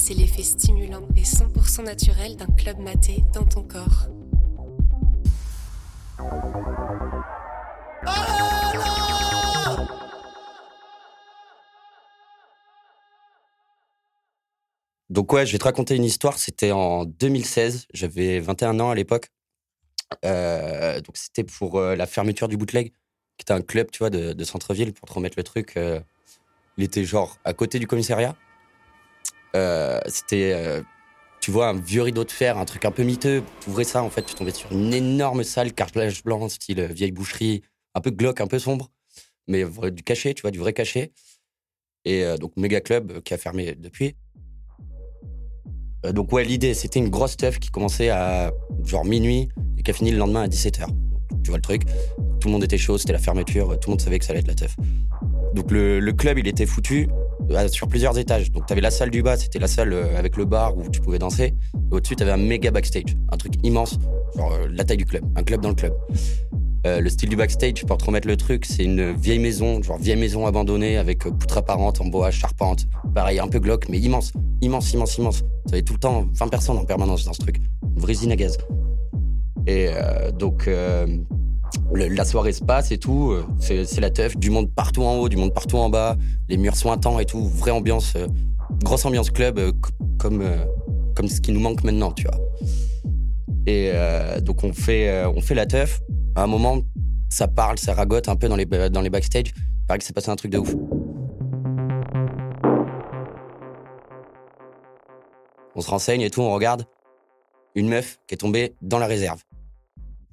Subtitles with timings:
[0.00, 4.08] c'est l'effet stimulant et 100% naturel d'un club maté dans ton corps.
[15.10, 16.38] Donc ouais, je vais te raconter une histoire.
[16.38, 17.86] C'était en 2016.
[17.92, 19.28] J'avais 21 ans à l'époque.
[20.24, 22.90] Euh, c'était pour euh, la fermeture du Bootleg,
[23.36, 25.76] qui était un club, tu de, centre-ville, pour te remettre le truc.
[25.76, 26.00] Euh,
[26.78, 28.34] il était genre à côté du commissariat.
[30.06, 30.82] C'était,
[31.40, 33.42] tu vois, un vieux rideau de fer, un truc un peu miteux.
[33.60, 37.12] Tu ouvrais ça, en fait, tu tombais sur une énorme salle, carrelage blanc, style vieille
[37.12, 37.62] boucherie,
[37.94, 38.90] un peu glauque, un peu sombre,
[39.48, 41.12] mais du cachet, tu vois, du vrai cachet.
[42.04, 44.16] Et donc méga club qui a fermé depuis.
[46.02, 48.52] donc ouais, l'idée, c'était une grosse teuf qui commençait à
[48.84, 50.86] genre minuit et qui a fini le lendemain à 17h.
[51.42, 51.82] Tu vois le truc
[52.40, 54.40] Tout le monde était chaud, c'était la fermeture, tout le monde savait que ça allait
[54.40, 54.76] être la teuf.
[55.54, 57.29] Donc le, club, il était foutu euh,
[57.68, 58.50] sur plusieurs étages.
[58.52, 61.00] Donc tu la salle du bas, c'était la salle euh, avec le bar où tu
[61.00, 61.54] pouvais danser.
[61.90, 63.98] au-dessus, tu avais un méga backstage, un truc immense,
[64.36, 65.92] genre euh, la taille du club, un club dans le club.
[66.84, 70.18] le style du backstage, pour te remettre le truc, c'est une vieille maison, genre vieille
[70.18, 72.86] maison abandonnée avec poutre apparente en bois, charpente.
[73.14, 75.42] Pareil, un peu glauque, mais immense, immense, immense, immense.
[75.68, 77.56] Tu avais tout le temps 20 personnes en permanence dans ce truc.
[77.94, 78.56] Une vraie usine à gaz.
[79.66, 81.06] Et euh, donc, euh,
[81.94, 83.32] la soirée se passe et tout.
[83.32, 86.16] Euh, c'est la teuf, du monde partout en haut, du monde partout en bas.
[86.48, 87.44] Les murs sont et tout.
[87.48, 88.16] Vraie ambiance,
[88.82, 89.60] grosse ambiance club,
[90.18, 90.44] comme,
[91.14, 92.38] comme ce qui nous manque maintenant, tu vois.
[93.66, 93.92] Et
[94.42, 96.00] donc, on fait, on fait la teuf.
[96.34, 96.80] À un moment,
[97.28, 99.52] ça parle, ça ragote un peu dans les, dans les backstage.
[99.56, 100.74] Il paraît que s'est passé un truc de ouf.
[105.74, 106.84] On se renseigne et tout, on regarde.
[107.74, 109.42] Une meuf qui est tombée dans la réserve.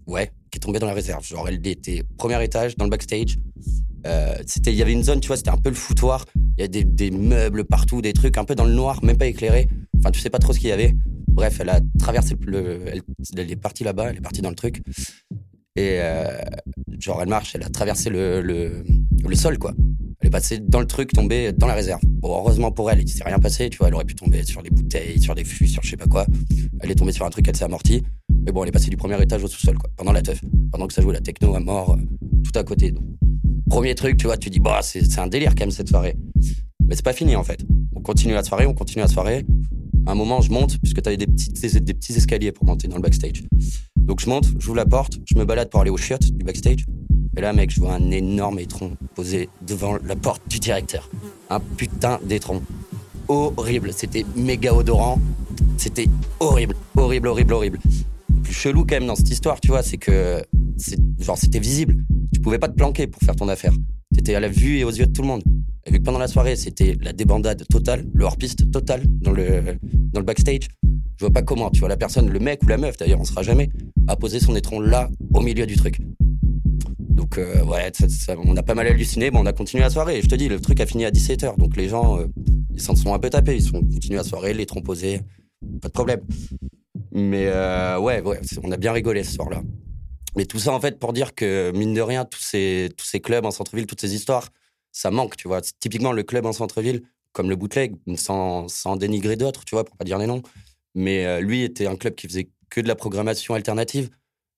[0.07, 1.25] Ouais, qui est dans la réserve.
[1.25, 3.37] Genre, elle était premier étage, dans le backstage.
[4.05, 6.25] Euh, c'était, il y avait une zone, tu vois, c'était un peu le foutoir.
[6.57, 9.27] Il y a des, meubles partout, des trucs un peu dans le noir, même pas
[9.27, 9.67] éclairés.
[9.99, 10.95] Enfin, tu sais pas trop ce qu'il y avait.
[11.27, 14.81] Bref, elle a traversé le, elle, est partie là-bas, elle est partie dans le truc.
[15.75, 16.39] Et euh,
[16.99, 19.73] genre, elle marche, elle a traversé le, le, sol, quoi.
[20.19, 22.01] Elle est passée dans le truc, tombée dans la réserve.
[22.05, 23.89] Bon, heureusement pour elle, il s'est rien passé, tu vois.
[23.89, 26.25] Elle aurait pu tomber sur les bouteilles, sur des fûts, sur je sais pas quoi.
[26.79, 28.03] Elle est tombée sur un truc, elle s'est amortie.
[28.47, 30.39] Mais bon, elle est passée du premier étage au sous-sol, quoi, pendant la teuf.
[30.71, 32.95] Pendant que ça jouait la techno à mort, euh, tout à côté.
[33.69, 36.15] Premier truc, tu vois, tu dis, bah, c'est un délire quand même cette soirée.
[36.87, 37.65] Mais c'est pas fini en fait.
[37.93, 39.45] On continue la soirée, on continue la soirée.
[40.05, 43.01] À un moment, je monte, puisque t'avais des petits, des, escaliers pour monter dans le
[43.01, 43.43] backstage.
[43.97, 46.85] Donc je monte, j'ouvre la porte, je me balade pour aller au chiottes du backstage.
[47.35, 51.09] Et là, mec, je vois un énorme étron posé devant la porte du directeur.
[51.49, 52.61] Un putain d'étron.
[53.27, 53.91] Horrible.
[53.91, 55.19] C'était méga odorant.
[55.75, 56.07] C'était
[56.39, 56.75] horrible.
[56.95, 57.79] Horrible, horrible, horrible.
[58.51, 60.41] Chelou quand même dans cette histoire, tu vois, c'est que
[61.19, 61.97] genre c'était visible.
[62.33, 63.73] Tu pouvais pas te planquer pour faire ton affaire.
[64.13, 65.43] C'était à la vue et aux yeux de tout le monde.
[65.85, 69.77] Et vu que pendant la soirée, c'était la débandade totale, le hors-piste total dans le,
[69.83, 70.67] dans le backstage,
[71.17, 73.25] je vois pas comment, tu vois, la personne, le mec ou la meuf d'ailleurs, on
[73.25, 73.69] sera jamais,
[74.07, 75.99] a posé son étron là, au milieu du truc.
[77.17, 77.91] Donc, euh, ouais,
[78.45, 79.31] on a pas mal halluciné.
[79.31, 80.21] Bon, on a continué la soirée.
[80.21, 81.57] je te dis, le truc a fini à 17h.
[81.57, 82.27] Donc, les gens, euh,
[82.73, 83.55] ils s'en sont un peu tapés.
[83.55, 85.21] Ils sont continués la soirée, les troncs posés.
[85.81, 86.21] Pas de problème.
[87.17, 89.63] Mais euh, ouais, ouais, on a bien rigolé ce soir-là.
[90.35, 93.19] Mais tout ça, en fait, pour dire que, mine de rien, tous ces, tous ces
[93.19, 94.49] clubs en centre-ville, toutes ces histoires,
[94.91, 95.61] ça manque, tu vois.
[95.61, 97.01] Typiquement, le club en centre-ville,
[97.31, 100.43] comme le bootleg, sans, sans dénigrer d'autres, tu vois, pour pas dire les noms.
[100.93, 104.09] Mais lui était un club qui faisait que de la programmation alternative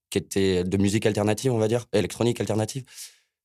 [0.10, 2.84] qui était de musique alternative, on va dire, électronique alternative,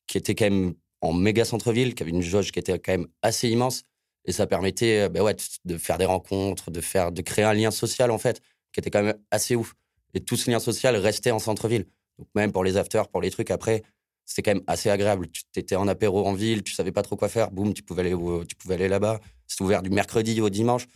[0.07, 3.07] qui était quand même en méga centre-ville, qui avait une jauge qui était quand même
[3.23, 3.83] assez immense.
[4.25, 5.37] Et ça permettait ben ouais,
[5.67, 8.41] de faire des rencontres, de, faire, de créer un lien social, en fait,
[8.75, 9.75] qui était quand même assez ouf.
[10.13, 11.87] Et tout ce lien social restait en centre-ville.
[12.19, 13.83] Donc même pour les afters, pour les trucs après,
[14.27, 15.29] c'était quand même assez agréable.
[15.29, 18.03] Tu étais en apéro en ville, tu savais pas trop quoi faire, boum, tu pouvais
[18.03, 18.15] aller,
[18.47, 19.21] tu pouvais aller là-bas.
[19.47, 20.87] C'était ouvert du mercredi au dimanche,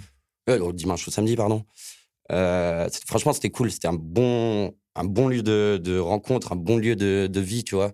[0.51, 1.65] euh, au dimanche au samedi, pardon.
[2.33, 3.71] Euh, franchement, c'était cool.
[3.71, 7.93] C'était un bon, un bon lieu de, rencontre, un bon lieu de, vie, tu vois.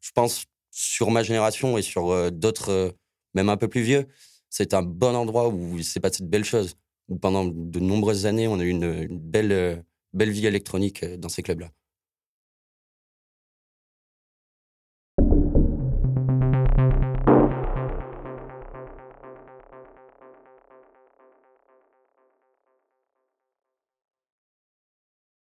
[0.00, 2.90] Je pense, sur ma génération et sur euh, d'autres, euh,
[3.34, 4.06] même un peu plus vieux,
[4.50, 6.76] c'est un bon endroit où il s'est passé de belles choses.
[7.20, 11.70] Pendant de nombreuses années, on a eu une, belle, belle vie électronique dans ces clubs-là.